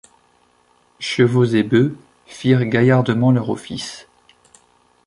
[0.97, 1.95] Chevaux et bœufs
[2.25, 4.07] firent gaillardement leur office.